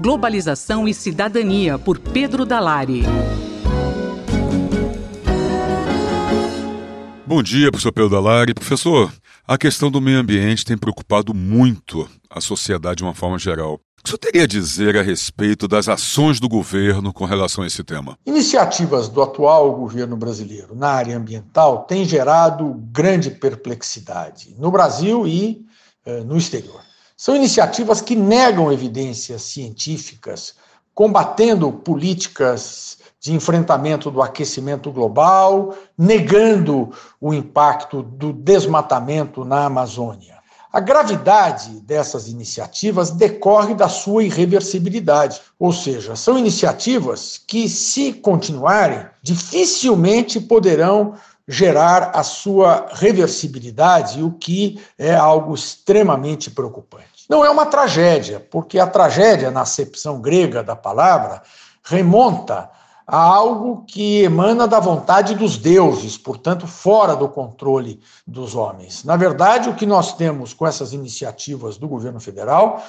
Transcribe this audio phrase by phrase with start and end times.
[0.00, 3.02] Globalização e Cidadania, por Pedro Dalari.
[7.26, 8.54] Bom dia, professor Pedro Dalari.
[8.54, 9.12] Professor,
[9.46, 13.74] a questão do meio ambiente tem preocupado muito a sociedade de uma forma geral.
[13.74, 17.62] O que o senhor teria a dizer a respeito das ações do governo com relação
[17.62, 18.16] a esse tema?
[18.24, 25.66] Iniciativas do atual governo brasileiro na área ambiental têm gerado grande perplexidade no Brasil e
[26.06, 26.89] eh, no exterior.
[27.20, 30.54] São iniciativas que negam evidências científicas,
[30.94, 36.90] combatendo políticas de enfrentamento do aquecimento global, negando
[37.20, 40.38] o impacto do desmatamento na Amazônia.
[40.72, 49.04] A gravidade dessas iniciativas decorre da sua irreversibilidade, ou seja, são iniciativas que, se continuarem,
[49.22, 51.16] dificilmente poderão
[51.50, 57.26] gerar a sua reversibilidade, o que é algo extremamente preocupante.
[57.28, 61.42] Não é uma tragédia, porque a tragédia, na acepção grega da palavra,
[61.82, 62.70] remonta
[63.04, 69.02] a algo que emana da vontade dos deuses, portanto, fora do controle dos homens.
[69.02, 72.80] Na verdade, o que nós temos com essas iniciativas do governo federal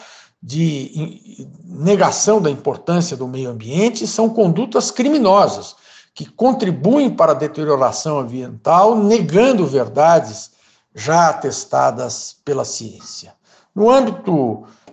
[0.44, 5.76] de negação da importância do meio ambiente são condutas criminosas
[6.14, 10.52] que contribuem para a deterioração ambiental, negando verdades
[10.94, 13.34] já atestadas pela ciência.
[13.74, 14.34] No âmbito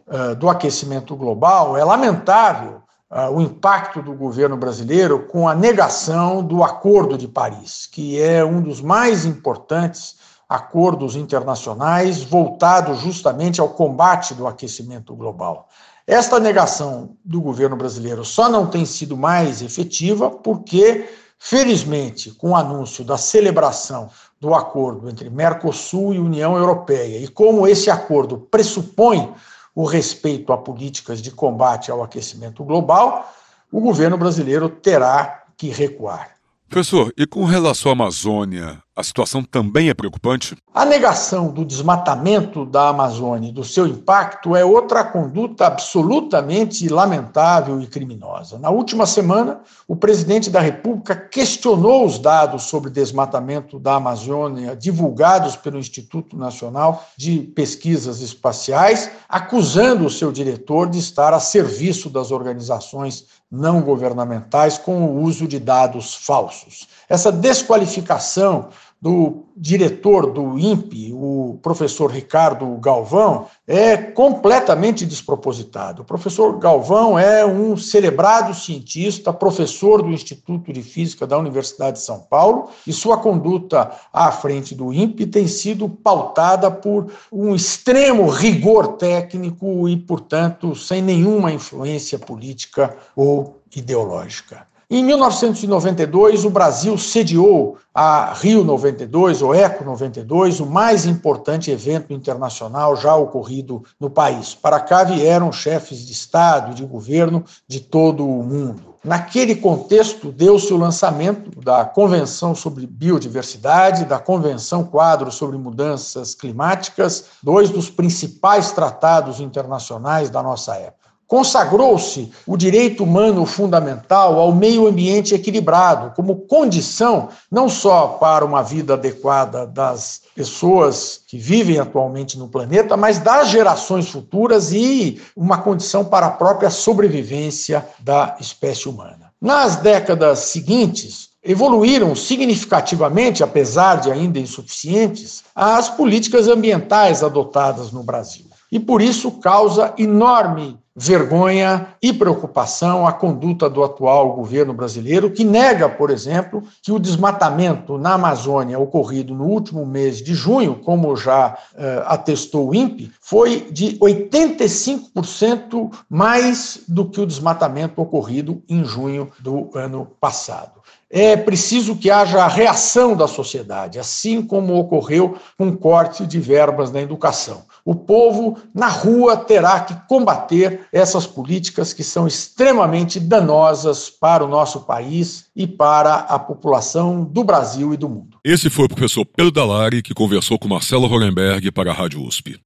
[0.07, 6.43] uh, do aquecimento global, é lamentável uh, o impacto do governo brasileiro com a negação
[6.43, 10.17] do Acordo de Paris, que é um dos mais importantes
[10.49, 15.69] acordos internacionais voltados justamente ao combate do aquecimento global.
[16.07, 21.07] Esta negação do governo brasileiro só não tem sido mais efetiva porque,
[21.39, 24.09] felizmente, com o anúncio da celebração
[24.41, 29.35] do acordo entre Mercosul e União Europeia, e como esse acordo pressupõe
[29.75, 33.31] o respeito a políticas de combate ao aquecimento global,
[33.71, 36.39] o governo brasileiro terá que recuar.
[36.69, 40.57] Professor, e com relação à Amazônia, a situação também é preocupante?
[40.75, 47.81] A negação do desmatamento da Amazônia e do seu impacto é outra conduta absolutamente lamentável
[47.81, 48.59] e criminosa.
[48.59, 55.55] Na última semana, o presidente da República questionou os dados sobre desmatamento da Amazônia divulgados
[55.55, 62.33] pelo Instituto Nacional de Pesquisas Espaciais, acusando o seu diretor de estar a serviço das
[62.33, 66.87] organizações não governamentais com o uso de dados falsos.
[67.09, 68.69] Essa desqualificação
[69.01, 76.03] do diretor do INPE, o professor Ricardo Galvão, é completamente despropositado.
[76.03, 82.05] O professor Galvão é um celebrado cientista, professor do Instituto de Física da Universidade de
[82.05, 88.29] São Paulo, e sua conduta à frente do INPE tem sido pautada por um extremo
[88.29, 94.67] rigor técnico e, portanto, sem nenhuma influência política ou ideológica.
[94.91, 102.11] Em 1992, o Brasil sediou a Rio 92, ou Eco 92, o mais importante evento
[102.11, 104.55] internacional já ocorrido no país.
[104.55, 108.95] Para cá vieram chefes de Estado e de governo de todo o mundo.
[109.05, 117.27] Naquele contexto, deu-se o lançamento da Convenção sobre Biodiversidade, da Convenção Quadro sobre Mudanças Climáticas,
[117.43, 120.98] dois dos principais tratados internacionais da nossa época.
[121.29, 128.63] Consagrou-se o direito humano fundamental ao meio ambiente equilibrado, como condição não só para uma
[128.63, 135.59] vida adequada das pessoas que vivem atualmente no planeta, mas das gerações futuras e uma
[135.59, 139.31] condição para a própria sobrevivência da espécie humana.
[139.39, 148.48] Nas décadas seguintes, evoluíram significativamente, apesar de ainda insuficientes, as políticas ambientais adotadas no Brasil.
[148.71, 155.45] E por isso causa enorme vergonha e preocupação a conduta do atual governo brasileiro, que
[155.45, 161.17] nega, por exemplo, que o desmatamento na Amazônia ocorrido no último mês de junho, como
[161.17, 168.85] já uh, atestou o INPE, foi de 85% mais do que o desmatamento ocorrido em
[168.85, 170.79] junho do ano passado
[171.11, 176.39] é preciso que haja a reação da sociedade, assim como ocorreu com o corte de
[176.39, 177.63] verbas na educação.
[177.89, 184.47] O povo na rua terá que combater essas políticas que são extremamente danosas para o
[184.47, 188.37] nosso país e para a população do Brasil e do mundo.
[188.45, 192.61] Esse foi o professor Pedro Dalari que conversou com Marcelo Hollenberg para a Rádio USP.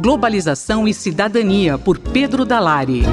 [0.00, 3.04] Globalização e Cidadania por Pedro Dalari.